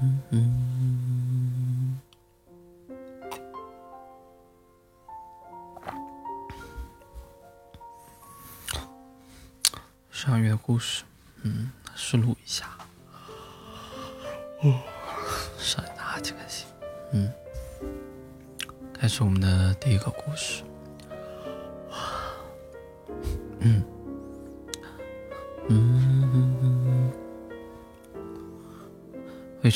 [0.00, 1.98] 嗯嗯。
[10.10, 11.04] 上月的故事，
[11.42, 12.68] 嗯，试录一下。
[14.62, 14.80] 哦，
[15.58, 16.66] 上哪几开心。
[17.12, 17.32] 嗯，
[18.92, 20.62] 开始我们的第一个故事。
[23.60, 23.82] 嗯，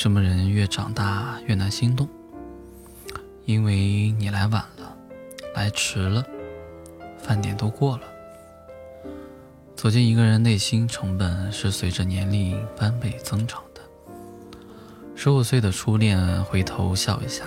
[0.03, 2.09] 什么人越长大越难心动？
[3.45, 4.97] 因为你来晚了，
[5.55, 6.21] 来迟了，
[7.17, 8.03] 饭点都过了。
[9.77, 13.79] 走进一个人内心成本是随着年龄翻倍增长的。
[15.15, 17.45] 十五岁的初恋，回头笑一下，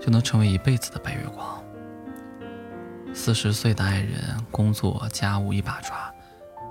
[0.00, 1.60] 就能成为一辈子的白月光。
[3.12, 6.14] 四十岁的爱人，工作家务一把抓，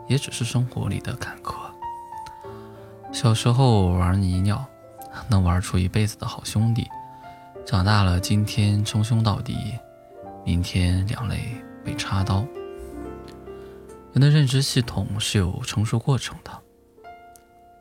[0.07, 1.53] 也只是生活里的坎坷。
[3.11, 4.65] 小时候玩泥尿，
[5.29, 6.83] 能玩出一辈子的好兄弟；
[7.65, 9.55] 长大了，今天称兄道弟，
[10.45, 11.39] 明天两肋
[11.83, 12.45] 被插刀。
[14.13, 16.51] 人的认知系统是有成熟过程的，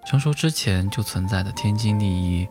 [0.06, 2.48] 成熟之前就存在的天经地义，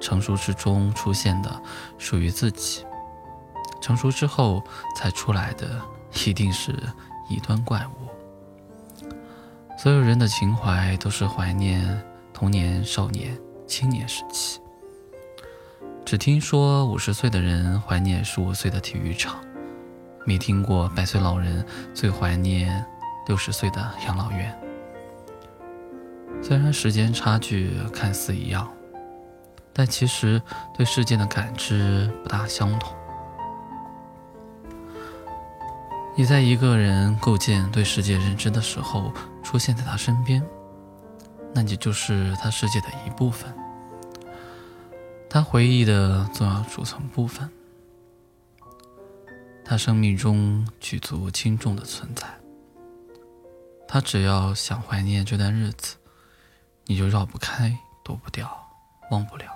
[0.00, 1.60] 成熟之中出现的
[1.98, 2.84] 属于自己。
[3.80, 4.62] 成熟之后
[4.96, 5.80] 才出来的，
[6.26, 6.74] 一定是
[7.28, 9.08] 异端怪物。
[9.76, 13.36] 所有人的情怀都是怀念童年、少年、
[13.68, 14.60] 青年时期。
[16.04, 19.36] 只听说五十岁的人怀念十五岁的体育场，
[20.24, 22.84] 没听过百岁老人最怀念
[23.26, 24.58] 六十岁的养老院。
[26.40, 28.66] 虽然时间差距看似一样，
[29.72, 30.40] 但其实
[30.74, 32.96] 对世界的感知不大相同。
[36.16, 40.42] 你在一个人构建对世界认知的时候，出现在他身边，
[41.54, 43.52] 那你就是他世界的一部分，
[45.30, 47.48] 他回忆的重要组成部分，
[49.64, 52.26] 他生命中举足轻重的存在。
[53.86, 55.96] 他只要想怀念这段日子，
[56.86, 58.50] 你就绕不开、躲不掉、
[59.10, 59.46] 忘不了。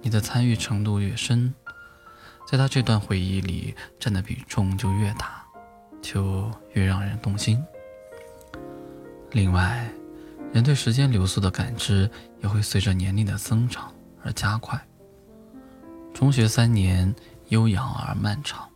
[0.00, 1.54] 你的参与程度越深。
[2.44, 5.44] 在他这段回忆里占的比重就越大，
[6.02, 7.64] 就越让人动心。
[9.30, 9.88] 另外，
[10.52, 12.10] 人对时间流速的感知
[12.42, 14.80] 也会随着年龄的增长而加快。
[16.12, 17.14] 中学三年
[17.48, 18.68] 悠扬而漫长，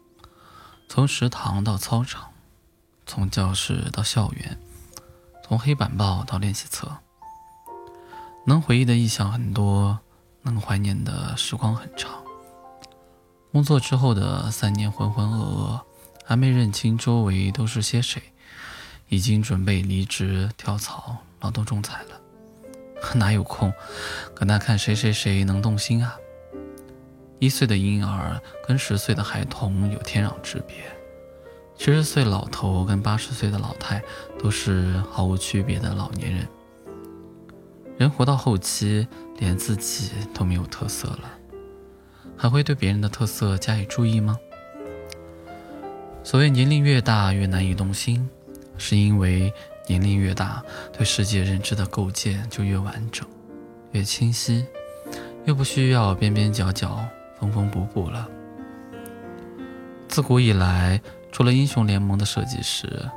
[0.88, 2.30] 从食堂到操场，
[3.06, 4.58] 从教室到校园，
[5.44, 6.90] 从黑板报到练习册，
[8.46, 9.98] 能回忆的意象很多，
[10.42, 12.10] 能怀念的时光很长。
[13.52, 15.80] 工作之后的三年浑浑噩噩，
[16.24, 18.22] 还没认清周围都是些谁，
[19.08, 22.20] 已经准备离职跳槽劳动仲裁了，
[23.14, 23.72] 哪有空
[24.34, 26.16] 搁那看谁谁谁能动心啊？
[27.38, 30.76] 一岁的婴儿跟十岁的孩童有天壤之别，
[31.76, 34.02] 七十岁老头跟八十岁的老太
[34.38, 36.46] 都是毫无区别的老年人。
[37.98, 39.06] 人活到后期，
[39.38, 41.30] 连自己都没有特色了。
[42.36, 44.38] 还会对别人的特色加以注意吗？
[46.22, 48.28] 所谓年龄越大越难以动心，
[48.76, 49.52] 是因为
[49.86, 53.26] 年龄越大，对世界认知的构建就越完整、
[53.92, 54.66] 越清晰，
[55.44, 57.04] 又不需要边边角角
[57.38, 58.28] 缝缝补补了。
[60.08, 63.08] 自古以来，除了英雄联盟的设计师，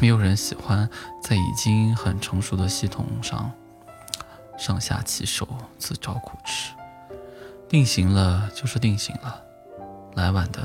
[0.00, 0.88] 没有人喜欢
[1.22, 3.52] 在已经很成熟的系统上
[4.56, 5.46] 上下其手，
[5.78, 6.72] 自找苦吃。
[7.68, 9.42] 定型了就是定型了，
[10.14, 10.60] 来晚的，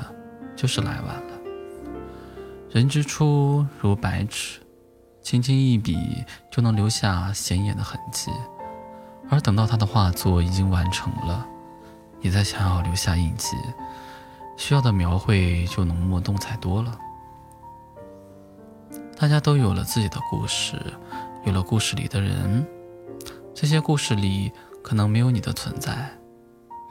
[0.56, 1.34] 就是来晚了。
[2.72, 4.60] 人之初如白纸，
[5.24, 8.30] 轻轻一笔就能留下显眼的痕迹，
[9.30, 11.48] 而等到他的画作已经完成了，
[12.22, 13.56] 你再想要留下印记，
[14.58, 17.00] 需要的描绘就浓墨重彩多了。
[19.18, 20.78] 大家都有了自己的故事，
[21.46, 22.68] 有了故事里的人，
[23.56, 24.52] 这些故事里
[24.84, 26.12] 可能没有你的存在。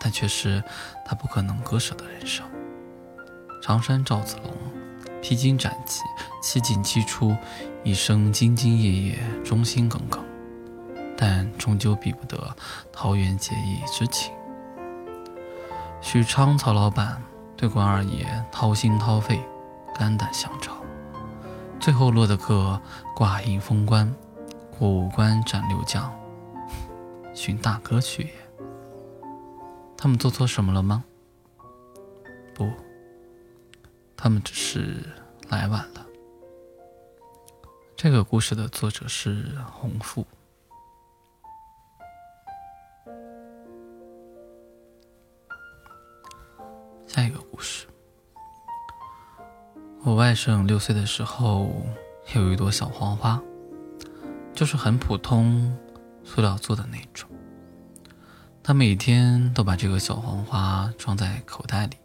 [0.05, 0.61] 但却是
[1.05, 2.45] 他不可能割舍的人生。
[3.63, 4.53] 常山赵子龙，
[5.23, 6.03] 披荆斩棘，
[6.43, 7.35] 七进七出，
[7.85, 10.23] 一生兢兢业业，忠心耿耿，
[11.17, 12.55] 但终究比不得
[12.93, 14.35] 桃园结义之情。
[16.01, 17.23] 许昌曹老板
[17.57, 19.41] 对关二爷掏心掏肺，
[19.95, 20.73] 肝胆相照，
[21.79, 22.79] 最后落得个
[23.15, 24.13] 挂印封官，
[24.77, 26.13] 过五关斩六将，
[27.33, 28.31] 寻大哥去也。
[29.97, 31.05] 他们做错什么了吗？
[34.23, 35.03] 他们只是
[35.49, 36.07] 来晚了。
[37.97, 40.25] 这个故事的作者是红富。
[47.05, 47.89] 下一个故事。
[50.05, 51.85] 我外甥六岁的时候
[52.37, 53.43] 有一朵小黄花
[54.53, 55.77] 就是很普通
[56.23, 57.29] 塑料做的那种。
[58.63, 61.97] 他每天都把这个小黄花装在口袋里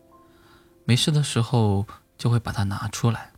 [0.84, 1.86] 没事的时候
[2.18, 3.31] 就会把它拿出来，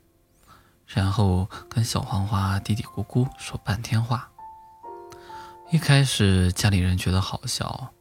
[0.88, 4.30] 然后跟小黄花嘀嘀咕咕说半天话。
[5.72, 7.94] 一开始家里人觉得好笑，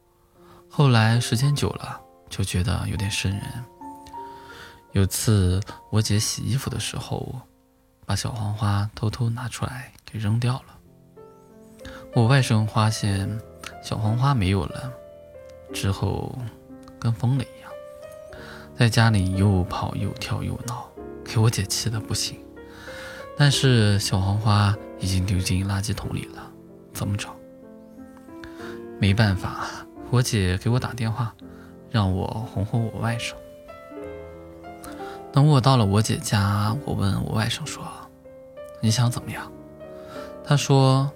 [0.69, 1.99] 后来时间久了
[2.29, 3.43] 就觉得有点瘆人。
[4.91, 5.61] 有次
[5.91, 7.41] 我姐洗衣服的时候，
[8.05, 11.89] 把小黄花偷偷拿出来给扔掉了。
[12.15, 13.39] 我外甥发现
[13.83, 14.91] 小黄花没有了
[15.71, 16.35] 之后，
[16.99, 17.58] 跟疯了一样，
[18.79, 20.87] 在家里又跑又跳又闹，
[21.25, 22.39] 给我姐气得不行。
[23.37, 26.49] 但是小黄花已经丢进垃圾桶里了，
[26.93, 27.35] 怎么找？
[28.97, 29.67] 没办法，
[30.09, 31.35] 我姐给我打电话，
[31.89, 33.33] 让我哄哄我外甥。
[35.33, 37.83] 等我到了我姐家，我问我外甥说
[38.79, 39.51] ：“你想怎么样？”
[40.45, 41.11] 他说：“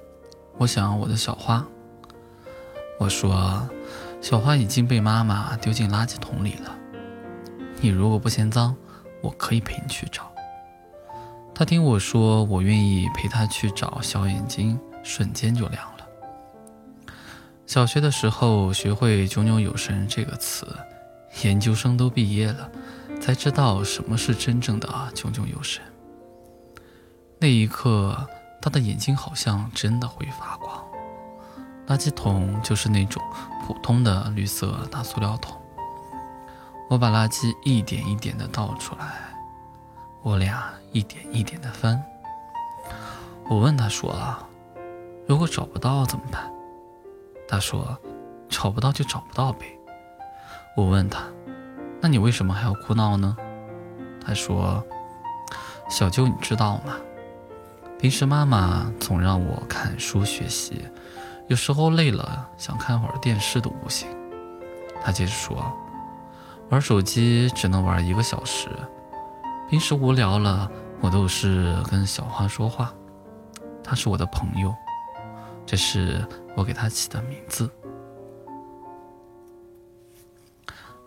[0.60, 1.65] 我想我的小花。”
[3.00, 3.65] 我说
[4.19, 6.75] ：“小花已经被妈妈丢进垃圾桶里了，
[7.83, 8.74] 你如果不嫌脏，
[9.21, 10.31] 我可以陪你去找。”
[11.53, 17.13] 他听我说我愿意陪他去找，小眼睛瞬间就亮了。
[17.65, 20.65] 小学的时候学会“炯炯有神”这个词，
[21.44, 22.71] 研究生都毕业了，
[23.19, 25.83] 才知道什么是真正的“炯炯有神”。
[27.38, 28.25] 那一刻，
[28.62, 30.81] 他的眼睛好像真的会发光。
[31.88, 33.21] 垃圾桶就是那种
[33.68, 35.59] 普通的绿色大塑料桶。
[36.94, 39.36] 我把垃圾一点一点的倒出来，
[40.22, 42.00] 我俩一点一点的翻。
[43.50, 44.16] 我问他说
[45.25, 46.48] ：“如果找不到怎么办？”
[47.50, 47.98] 他说
[48.48, 49.66] ：“找不到就找不到呗。”
[50.78, 51.24] 我问他
[52.00, 53.36] ：“那你为什么还要哭闹呢？”
[54.24, 54.86] 他说
[55.89, 56.94] ：“小舅，你知道吗？
[57.98, 60.86] 平时妈妈总让我看书学习，
[61.48, 64.07] 有时候累了想看会儿电视都不行。”
[65.04, 65.75] 他接着说
[66.74, 68.68] ：“玩手机只能玩一个小时，
[69.70, 70.72] 平时无聊了，
[71.02, 72.92] 我都是跟小花说话，
[73.84, 74.74] 她是我的朋友。”
[75.68, 77.70] 这是我给她起的名字。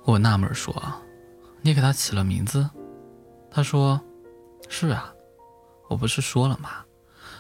[0.04, 0.72] 我纳闷说
[1.62, 2.70] ：“你给他起了名字？”
[3.50, 4.00] 他说
[4.70, 5.12] ：“是啊，
[5.88, 6.84] 我不是说了吗？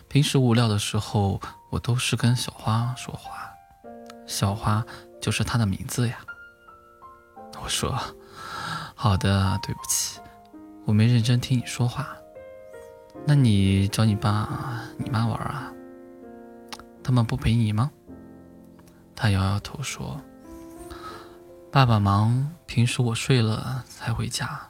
[0.08, 1.40] 平时无聊的时候，
[1.70, 3.52] 我都是跟小花说话，
[4.26, 4.84] 小花
[5.20, 6.18] 就是他的名字呀。”
[7.62, 7.98] 我说
[8.94, 10.20] ：“好的，对不起，
[10.84, 12.06] 我没认真听你说话。
[13.26, 15.72] 那你找你爸、你妈玩啊？”
[17.02, 17.90] 他们不陪你吗？
[19.14, 20.20] 他摇摇头说
[21.72, 24.60] ：“爸爸忙，平时我睡了才回家。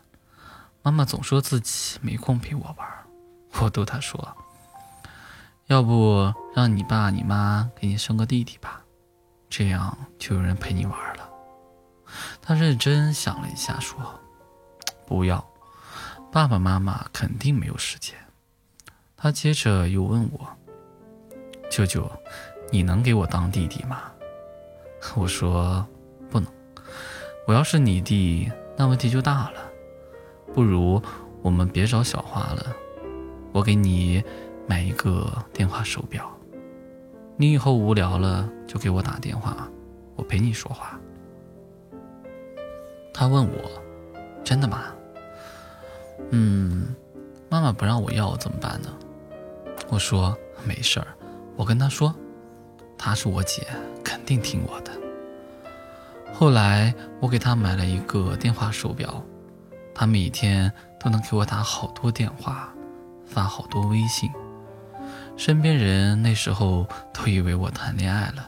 [0.82, 2.88] 妈妈总说自己没空陪我玩。”
[3.60, 4.36] 我逗他说
[5.66, 8.82] ：“要不让你爸你妈给你生个弟弟吧，
[9.48, 11.25] 这样就有人陪你玩了。”
[12.46, 13.98] 他认真想了一下说
[15.04, 15.44] ：“不要，
[16.30, 18.14] 爸爸妈妈肯定没有时间。”
[19.18, 20.46] 他接着又问我。
[21.68, 22.08] 舅舅，
[22.70, 24.02] 你能给我当弟弟吗？
[25.16, 25.84] 我说
[26.30, 26.48] 不能。
[27.48, 29.60] 我要是你弟，那问题就大了。
[30.54, 31.02] 不如
[31.42, 32.76] 我们别找小花了，
[33.50, 34.22] 我给你
[34.68, 36.30] 买一个电话手表。
[37.36, 39.68] 你以后无聊了就给我打电话，
[40.14, 40.96] 我陪你说话。
[43.18, 43.82] 他问我，
[44.44, 44.92] 真的吗？
[46.32, 46.94] 嗯，
[47.48, 48.90] 妈妈不让我要怎么办呢？
[49.88, 51.06] 我说没事儿。
[51.56, 52.14] 我跟他说，
[52.98, 53.66] 她是我姐，
[54.04, 54.92] 肯定听我的。
[56.30, 59.24] 后来我给她买了一个电话手表，
[59.94, 60.70] 她每天
[61.00, 62.68] 都能给我打好多电话，
[63.24, 64.30] 发好多微信。
[65.38, 68.46] 身边人那时候都以为我谈恋爱了，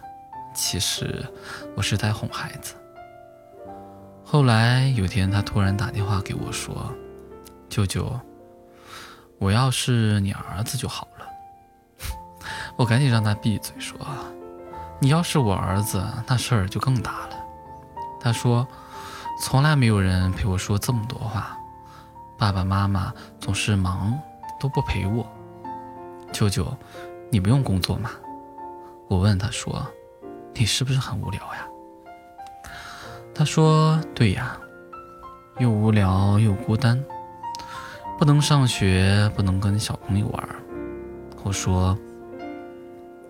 [0.55, 1.25] 其实
[1.75, 2.75] 我是在哄孩子。
[4.31, 6.95] 后来有天，她突然打电话给我说
[7.71, 8.13] ：“舅舅，
[9.39, 11.25] 我要是你儿子就好了。
[12.77, 13.99] ”我赶紧让他闭嘴，说
[15.01, 17.37] ：“你要是我儿子，那事儿就更大了。”
[18.21, 18.69] 他说
[19.41, 21.57] ：“从来没有人陪我说这么多话，
[22.37, 24.13] 爸爸妈妈总是忙，
[24.61, 25.27] 都不陪我。
[26.35, 26.71] 舅舅，
[27.31, 28.11] 你不用工作吗？”
[29.09, 29.87] 我问他说
[30.53, 31.67] ：“你是不是很无聊呀？”
[33.39, 34.59] 他说：“对呀，
[35.61, 37.01] 又无聊又孤单，
[38.19, 40.49] 不能上学，不能跟小朋友玩。”
[41.45, 41.97] 我说。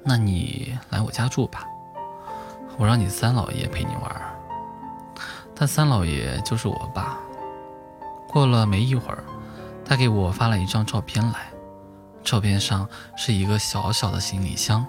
[0.02, 1.66] 那你来我家住吧，
[2.78, 4.34] 我让你三老爷陪你玩。
[5.54, 7.18] 他三老爷就是我爸，
[8.26, 9.22] 过了没一会儿，
[9.84, 11.50] 他给我发了一张照片来，
[12.24, 14.86] 照片上是一个小小的行李箱，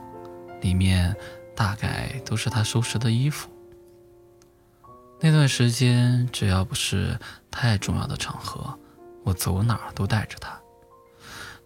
[0.61, 1.13] 里面
[1.53, 3.49] 大概都是他收拾的衣服。
[5.21, 7.19] 那段时间，只要不是
[7.51, 8.79] 太重要的场合，
[9.23, 10.57] 我走哪儿都带着他。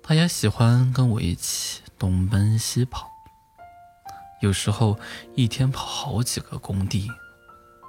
[0.01, 3.07] 他也喜欢跟我一起东奔西跑，
[4.41, 4.99] 有时候
[5.35, 7.09] 一天跑好几个工地。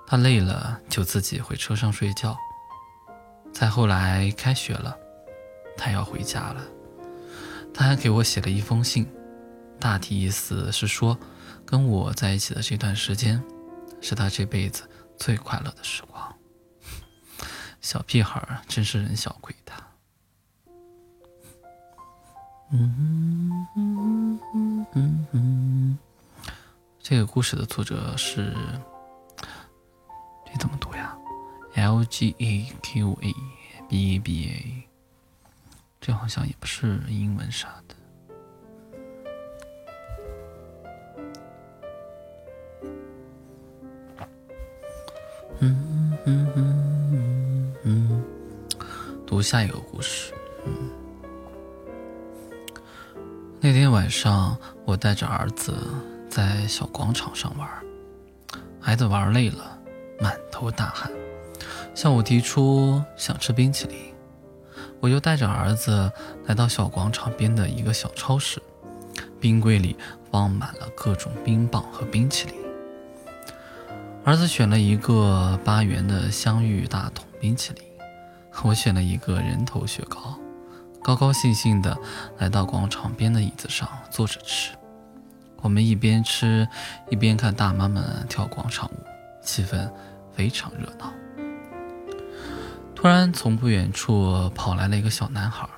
[0.06, 2.36] 他累了就自己回车上睡觉。
[3.54, 4.94] 再后来开学了，
[5.78, 6.60] 他要回家了，
[7.72, 9.10] 他还给我写了一封信，
[9.80, 11.18] 大体意思是说，
[11.64, 13.42] 跟我在一起的这段时间，
[14.02, 14.82] 是他这辈子。
[15.18, 16.34] 最快乐的时光，
[17.80, 19.74] 小屁孩真是人小鬼大。
[22.70, 25.98] 嗯嗯嗯嗯嗯，
[26.98, 28.54] 这个故事的作者是，
[30.44, 31.16] 这怎么读呀
[31.74, 33.34] ？L G A Q A
[33.88, 34.88] B A B A，
[36.00, 37.83] 这好像也不是英文啥的。
[45.64, 48.24] 嗯嗯嗯嗯，
[49.26, 50.34] 读下一个故事。
[50.66, 50.90] 嗯，
[53.60, 55.74] 那天晚上，我带着儿子
[56.28, 57.66] 在小广场上玩，
[58.78, 59.78] 孩子玩累了，
[60.20, 61.10] 满头大汗，
[61.94, 63.96] 向我提出想吃冰淇淋，
[65.00, 66.12] 我就带着儿子
[66.44, 68.60] 来到小广场边的一个小超市，
[69.40, 69.96] 冰柜里
[70.30, 72.63] 放满了各种冰棒和冰淇淋。
[74.24, 77.84] 儿子选了一个八元的香芋大桶冰淇淋，
[78.62, 80.38] 我选了一个人头雪糕，
[81.02, 81.94] 高高兴兴地
[82.38, 84.74] 来到广场边的椅子上坐着吃。
[85.60, 86.66] 我们一边吃
[87.10, 88.96] 一边看大妈们跳广场舞，
[89.42, 89.90] 气氛
[90.32, 91.12] 非常热闹。
[92.94, 95.68] 突然，从不远处跑来了一个小男孩，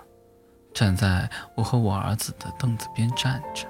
[0.73, 3.67] 站在我和我儿子的凳子边站着。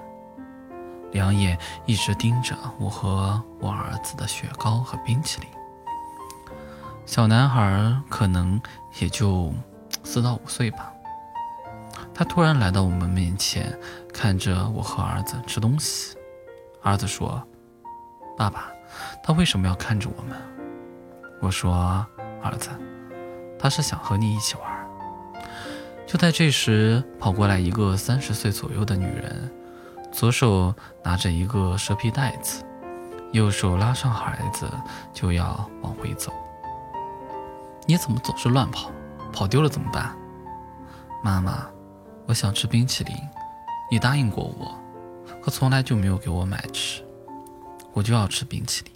[1.13, 5.49] 两眼一直盯着我和我儿子的雪糕和冰淇淋。
[7.07, 8.61] 小男孩可能
[8.99, 9.53] 也就
[10.03, 10.93] 四到五岁吧。
[12.13, 13.79] 他突然来到我们面前，
[14.13, 16.17] 看着我和儿子吃东西。
[16.83, 17.43] 儿子说
[18.37, 18.71] ：“爸爸，
[19.23, 20.37] 他为什么要看着我们？”
[21.43, 22.07] 我说
[22.43, 22.71] ：“儿子，
[23.59, 24.87] 他是想和你一起玩。”
[26.07, 29.53] 就在这时，跑过来一个三十岁左右的女人。
[30.17, 32.65] 左手拿着一个蛇皮袋子，
[33.33, 34.67] 右手拉上孩子
[35.13, 36.33] 就要往回走。
[37.85, 38.91] 你怎么总是乱跑？
[39.31, 40.17] 跑丢了怎么办？
[41.23, 41.67] 妈妈，
[42.27, 43.15] 我想吃冰淇淋，
[43.91, 44.75] 你答应过我，
[45.43, 47.05] 可从来就没有给我买吃。
[47.93, 48.93] 我就要吃冰淇淋。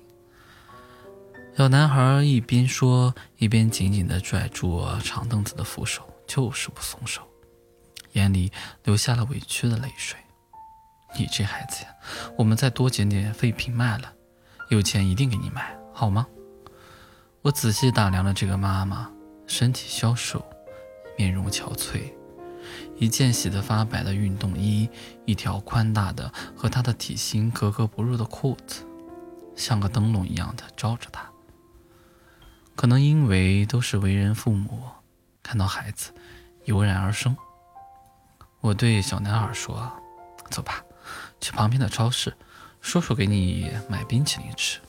[1.55, 7.21] 小男孩一边说，一边紧紧地拽住长凳子的扶手，就是不松手，
[8.13, 8.51] 眼里
[8.85, 10.17] 流下了委屈的泪水。
[11.17, 11.95] 你这孩子呀，
[12.37, 14.13] 我们再多捡点废品卖了，
[14.69, 16.27] 有钱一定给你买，好吗？
[17.43, 19.11] 我仔细打量了这个妈妈，
[19.47, 20.45] 身体消瘦，
[21.17, 22.13] 面容憔悴，
[22.97, 24.89] 一件洗得发白的运动衣，
[25.25, 28.87] 一条宽大的和她的体型格格不入的裤子，
[29.57, 31.29] 像个灯笼一样的照着她。
[32.77, 34.83] 可能因为都是为人父母，
[35.43, 36.13] 看到孩子，
[36.65, 37.37] 油然而生。
[38.61, 39.91] 我对小男孩说
[40.51, 40.83] ：“走吧。”
[41.41, 42.35] 去旁边的超市，
[42.81, 44.81] 叔叔给你买冰淇淋吃。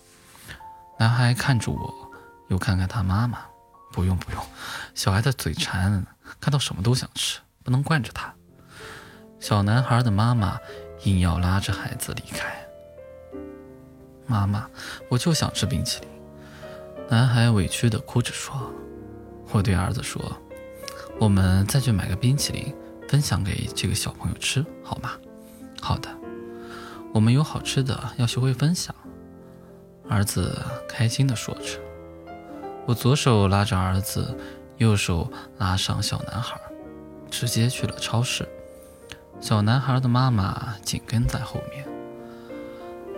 [1.00, 2.12] 男孩看着我，
[2.50, 3.40] 又看看他妈妈。
[3.94, 4.42] 不用不用，
[4.96, 6.06] 小孩的嘴馋，
[6.40, 8.34] 看到什么都想吃，不能惯着他。
[9.40, 10.58] 小男孩的妈妈
[11.04, 12.66] 硬要拉着孩子离开。
[14.26, 14.70] 妈妈，
[15.10, 16.10] 我就想吃冰淇淋。
[17.10, 18.72] 男孩委屈地哭着说。
[19.52, 20.42] 我对儿子说
[21.20, 22.74] ：“我们再去买个冰淇淋，
[23.10, 25.12] 分享给这个小朋友吃，好吗？”
[25.82, 26.21] 好的。
[27.14, 28.96] 我们有好吃的，要学会分享。
[30.10, 31.80] 儿子开心地说着。
[32.86, 34.38] 我左手拉着儿子，
[34.78, 36.60] 右手拉上小男孩，
[37.30, 38.48] 直接去了超市。
[39.40, 41.86] 小男孩的妈妈紧跟在后面。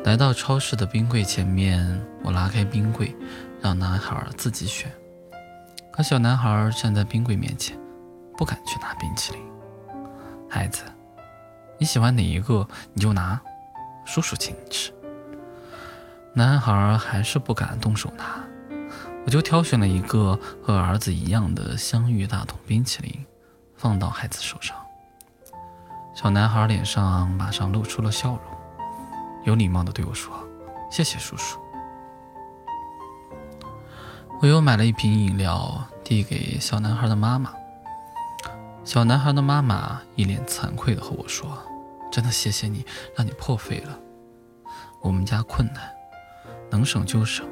[0.04, 3.16] 来到超市的冰柜前面，我拉开冰柜，
[3.62, 4.92] 让男孩自己选。
[5.92, 7.78] 可小男孩站在冰柜面前，
[8.36, 9.42] 不敢去拿冰淇淋。
[10.50, 10.84] 孩子，
[11.78, 13.40] 你喜欢哪一个，你就拿。
[14.06, 14.92] 叔叔请你吃。
[16.34, 18.44] 男孩还是不敢动手拿，
[19.26, 23.26] 我就挑选了一个和儿子一样的香芋大桶冰淇淋，
[23.76, 24.76] 放到孩子手上。
[26.16, 28.40] 小男孩脸上马上露出了笑容，
[29.46, 30.34] 有礼貌地对我说
[30.92, 31.60] ：“谢谢叔叔。”
[34.42, 37.52] 我又买了一瓶饮料，递给小男孩的妈妈。
[38.84, 41.58] 小男孩的妈妈一脸惭愧的和我说
[42.14, 44.00] ：“真的谢谢你，让你破费了。
[45.02, 45.92] 我们家困难，
[46.70, 47.44] 能省就省。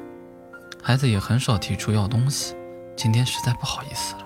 [0.80, 2.54] 孩子也很少提出要东西，
[2.96, 4.24] 今天实在不好意思了。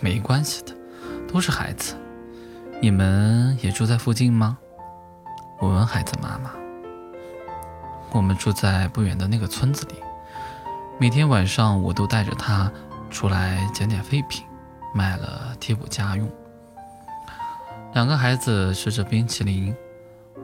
[0.00, 0.74] 没关系的，
[1.30, 1.94] 都是孩子。
[2.80, 4.56] 你们也住在附近吗？”
[5.60, 6.50] 我问孩子妈妈
[8.10, 9.96] ：“我们住在不远的那个村子里。”
[10.98, 12.72] 每天晚上，我都带着他
[13.10, 14.46] 出来捡点废品，
[14.94, 16.26] 卖了贴补家用。
[17.94, 19.72] 两个孩子吃着冰淇淋，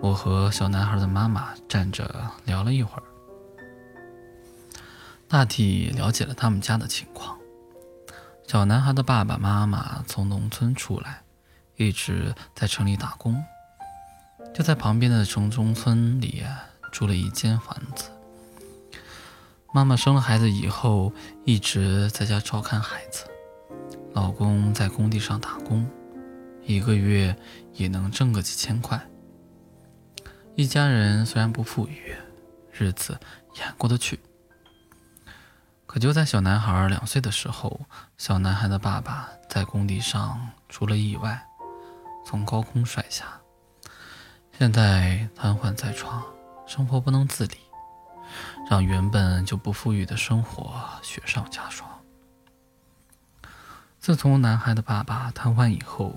[0.00, 2.08] 我和小男孩的妈妈站着
[2.44, 3.02] 聊了一会儿，
[5.26, 7.36] 大体了解了他们家的情况。
[8.46, 11.22] 小男孩的爸爸妈妈从农村出来，
[11.74, 13.44] 一直在城里打工，
[14.54, 16.44] 就在旁边的城中村里
[16.92, 18.10] 住了一间房子。
[19.74, 21.12] 妈妈生了孩子以后，
[21.44, 23.24] 一直在家照看孩子。
[24.12, 25.84] 老公在工地上打工，
[26.64, 27.36] 一个月
[27.74, 29.00] 也能挣个几千块。
[30.56, 32.14] 一家人虽然不富裕，
[32.72, 33.18] 日子
[33.56, 34.20] 也过得去。
[35.86, 37.80] 可就在小男孩两岁的时候，
[38.16, 41.44] 小男孩的爸爸在工地上出了意外，
[42.24, 43.40] 从高空摔下，
[44.58, 46.24] 现在瘫痪在床，
[46.66, 47.56] 生活不能自理。
[48.70, 51.90] 让原本就不富裕的生活雪上加霜。
[53.98, 56.14] 自从男孩的爸爸瘫痪以后，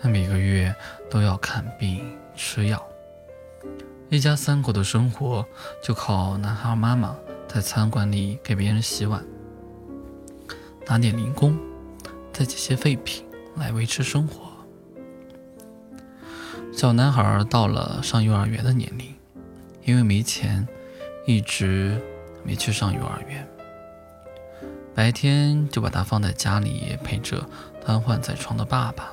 [0.00, 0.74] 他每个月
[1.10, 2.82] 都要看病吃药，
[4.08, 5.46] 一家三口的生活
[5.82, 9.24] 就靠男孩妈妈在餐馆里给别人洗碗，
[10.86, 11.58] 拿点零工，
[12.32, 13.24] 再捡些废品
[13.56, 14.48] 来维持生活。
[16.72, 19.14] 小男孩到了上幼儿园的年龄，
[19.84, 20.66] 因为没钱。
[21.26, 22.00] 一直
[22.42, 23.46] 没去上幼儿园，
[24.94, 27.46] 白天就把他放在家里陪着
[27.84, 29.12] 瘫痪在床的爸爸，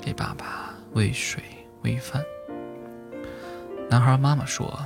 [0.00, 1.42] 给爸爸喂水
[1.82, 2.22] 喂饭。
[3.88, 4.78] 男孩妈妈说，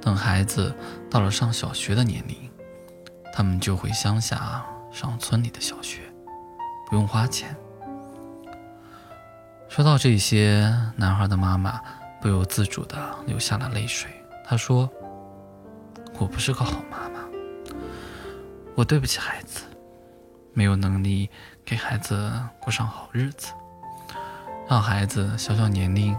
[0.00, 0.74] 等孩子
[1.10, 2.50] 到了上小学的年龄，
[3.32, 6.02] 他们就回乡下上村里的小学，
[6.88, 7.56] 不用花钱。
[9.68, 11.80] 说到这些，男孩的妈妈
[12.20, 12.96] 不由自主地
[13.26, 14.10] 流下了泪水。
[14.44, 14.90] 她说。
[16.18, 17.20] 我不是个好妈妈，
[18.76, 19.62] 我对不起孩子，
[20.52, 21.28] 没有能力
[21.64, 23.50] 给孩子过上好日子，
[24.68, 26.16] 让孩子小小年龄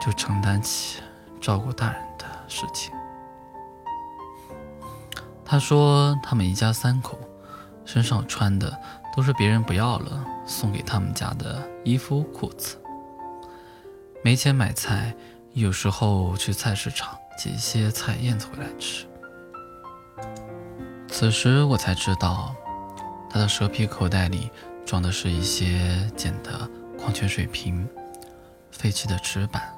[0.00, 1.00] 就承担起
[1.40, 2.92] 照顾大人的事情。
[5.44, 7.18] 他说，他们一家三口
[7.84, 8.78] 身上穿的
[9.16, 12.76] 都是别人不要了送给他们家的衣服裤子，
[14.22, 15.14] 没钱买菜，
[15.54, 19.06] 有时候去菜市场捡一些菜叶子回来吃。
[21.08, 22.54] 此时我才知道，
[23.30, 24.50] 他的蛇皮口袋里
[24.84, 26.68] 装的是一些捡的
[26.98, 27.88] 矿泉水瓶、
[28.70, 29.74] 废弃的纸板。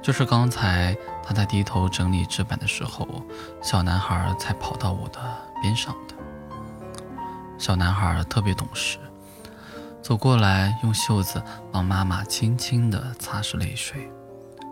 [0.00, 3.06] 就是刚才他在低头整理纸板的时候，
[3.60, 5.20] 小男孩才跑到我的
[5.60, 6.14] 边上的。
[7.58, 8.98] 小男孩特别懂事，
[10.00, 14.10] 走过来用袖子帮妈妈轻轻地擦拭泪水，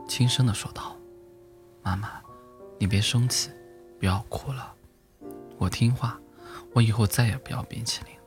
[0.09, 0.97] 轻声地说道
[1.85, 2.09] ：“妈妈，
[2.79, 3.51] 你别生气，
[4.01, 4.73] 不要哭了。”
[5.59, 6.18] 我听话，
[6.73, 8.17] 我以后再也不要冰淇淋。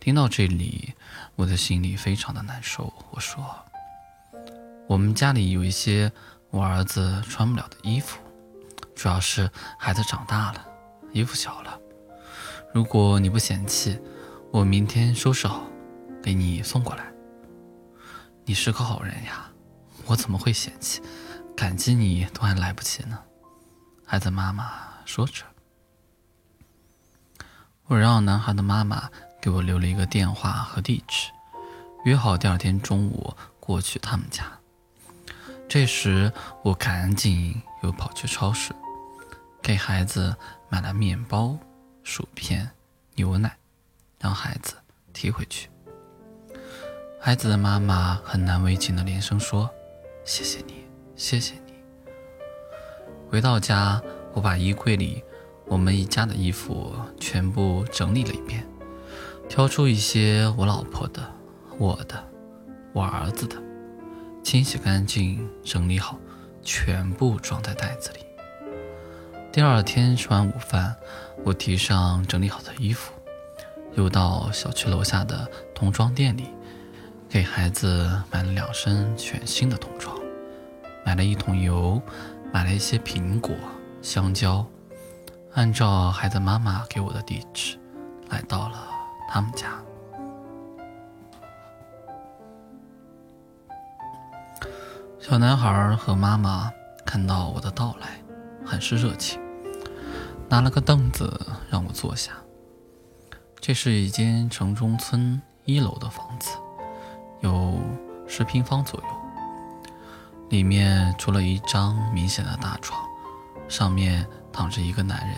[0.00, 0.94] 听到这里，
[1.36, 2.90] 我的心里非常的难受。
[3.10, 3.44] 我说
[4.88, 6.10] ：“我们家里有一些
[6.48, 8.18] 我儿子穿不了的衣服，
[8.96, 10.66] 主要是孩子长大了，
[11.12, 11.78] 衣服小了。
[12.72, 14.00] 如果你不嫌弃，
[14.50, 15.66] 我明天收拾好，
[16.22, 17.04] 给你送过来。
[18.46, 19.50] 你是个好人呀，
[20.06, 21.02] 我怎么会嫌弃？
[21.54, 23.18] 感激你都还来不及呢。”
[24.06, 24.72] 孩子妈妈
[25.04, 25.44] 说着。
[27.84, 31.30] 我让男孩的妈妈给我留了一个电话和地址，
[32.04, 34.44] 约好第二天中午过去他们家。
[35.68, 38.74] 这时我赶紧又跑去超市，
[39.62, 40.36] 给孩子
[40.68, 41.56] 买了面包、
[42.02, 42.70] 薯片、
[43.14, 43.56] 牛奶，
[44.18, 44.74] 让孩子
[45.12, 45.68] 提回去。
[47.20, 49.70] 孩子的妈妈很难为情的连声说
[50.24, 50.84] ：“谢谢你，
[51.16, 51.72] 谢谢你。”
[53.30, 55.22] 回到家，我把衣柜里。
[55.66, 58.66] 我们一家的衣服全部整理了一遍，
[59.50, 61.20] 挑出一些我老婆的、
[61.76, 62.24] 我的、
[62.92, 63.56] 我儿子的，
[64.44, 66.16] 清洗干净，整理好，
[66.62, 68.20] 全部装在袋子里。
[69.50, 70.94] 第二天吃完午饭，
[71.44, 73.12] 我提上整理好的衣服，
[73.94, 76.44] 又到小区楼下的童装店里，
[77.28, 80.16] 给孩子买了两身全新的童装，
[81.04, 82.00] 买了一桶油，
[82.52, 83.52] 买了一些苹果、
[84.00, 84.64] 香蕉。
[85.54, 87.76] 按照孩子妈妈给我的地址，
[88.28, 88.86] 来到了
[89.30, 89.80] 他们家。
[95.20, 96.72] 小男孩和妈妈
[97.06, 98.20] 看到我的到来，
[98.66, 99.40] 很是热情，
[100.48, 101.40] 拿了个凳子
[101.70, 102.32] 让我坐下。
[103.60, 106.50] 这是一间城中村一楼的房子，
[107.40, 107.78] 有
[108.26, 109.06] 十平方左右。
[110.48, 113.00] 里面除了一张明显的大床，
[113.68, 115.36] 上面躺着一个男人，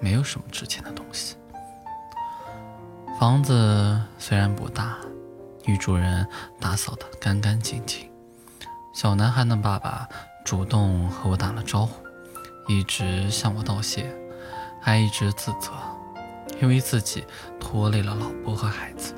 [0.00, 1.36] 没有什么值钱的东西。
[3.18, 4.98] 房子虽然不大，
[5.64, 6.28] 女主人
[6.60, 8.06] 打扫得干干净净。
[8.92, 10.06] 小男孩的爸爸
[10.44, 11.94] 主动和我打了招呼，
[12.68, 14.14] 一直向我道谢，
[14.82, 15.72] 还一直自责，
[16.60, 17.24] 因为自己
[17.58, 19.14] 拖累了老婆和孩子。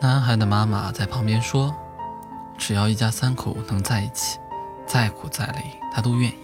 [0.00, 1.74] 男孩的妈妈在旁边说
[2.56, 4.38] ：“只要一家三口能在一起，
[4.86, 6.36] 再苦再累他都愿意，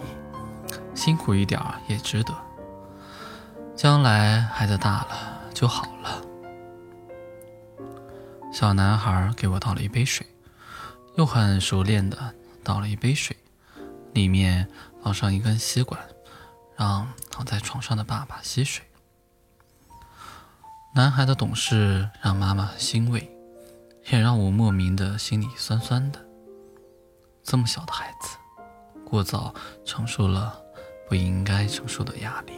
[0.93, 2.31] 辛苦一点也值得。
[3.81, 6.21] 将来孩子大了就好了。”
[8.51, 10.27] 小男孩给我倒了一杯水，
[11.15, 13.37] 又很熟练的倒了一杯水，
[14.11, 14.69] 里面
[15.01, 15.97] 放上一根吸管，
[16.75, 18.83] 让躺在床上的爸爸吸水。
[20.93, 23.33] 男孩的懂事让妈妈欣慰，
[24.11, 26.19] 也让我莫名的心里酸酸的。
[27.41, 28.35] 这么小的孩子，
[29.05, 30.61] 过早承受了
[31.07, 32.51] 不应该承受的压力。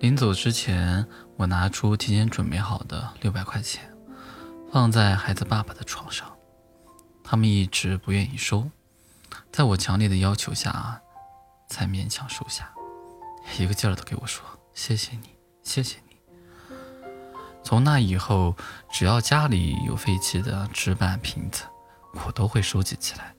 [0.00, 3.94] 临走之前，我拿出提前准备好的六百块钱。
[4.72, 6.26] 放在孩子爸爸的床上，
[7.22, 8.70] 他们一直不愿意收，
[9.52, 10.98] 在我强烈的要求下，
[11.68, 12.72] 才勉强收下，
[13.58, 16.16] 一个劲儿的给我说：“谢谢你，谢谢你。”
[17.62, 18.56] 从那以后，
[18.90, 21.64] 只要家里有废弃的纸板瓶子，
[22.24, 23.34] 我都会收集起来，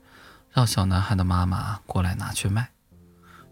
[0.51, 2.69] 让小男孩的妈妈过来拿去卖。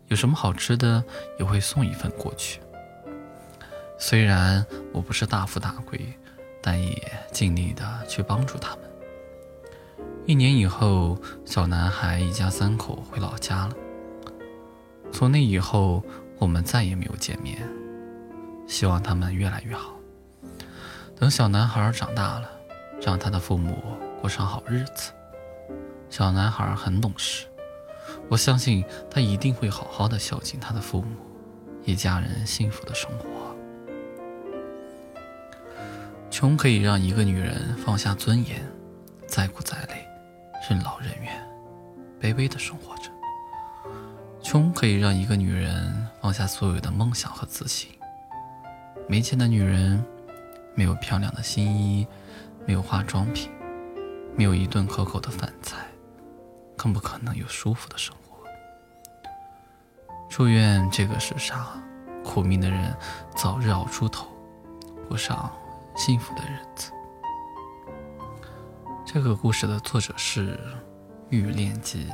[0.09, 1.03] 有什么好吃的，
[1.39, 2.61] 也会送一份过去。
[3.99, 5.99] 虽然我不是大富大贵。
[6.61, 8.83] 但也尽力的去帮助他们。
[10.25, 13.73] 一年以后，小男孩一家三口回老家了。
[15.09, 16.03] 从那以后，
[16.37, 17.65] 我们再也没有见面。
[18.67, 19.93] 希望他们越来越好。
[21.15, 22.51] 等小男孩长大了，
[23.01, 23.81] 让他的父母
[24.19, 25.13] 过上好日子。
[26.09, 27.47] 小男孩很懂事，
[28.27, 31.15] 我相信他一定会好好的孝敬他的父母，
[31.85, 33.38] 一家人幸福的生活。
[36.31, 38.61] 穷可以让一个女人放下尊严，
[39.27, 40.07] 再苦再累，
[40.69, 41.47] 任劳任怨，
[42.21, 43.09] 卑微的生活着。
[44.41, 47.89] 穷可以让一个女人放下所有的梦想和自信。
[49.07, 50.03] 没钱的女人，
[50.75, 52.07] 没有漂亮的新衣，
[52.65, 53.51] 没有化妆品，
[54.35, 55.77] 没有一顿可口的饭菜，
[56.77, 58.37] 更不可能有舒服的生活。
[60.29, 61.81] 祝愿这个世上
[62.23, 62.95] 苦命的人
[63.35, 64.27] 早日熬出头，
[65.07, 65.51] 过上。
[65.99, 66.93] 幸福的日子。
[69.05, 70.57] 这个故事的作者是
[71.29, 72.07] 玉炼机。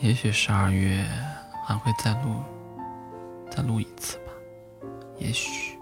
[0.00, 1.04] 也许十二月
[1.66, 2.42] 还会再录，
[3.50, 4.32] 再录一次吧。
[5.18, 5.78] 也许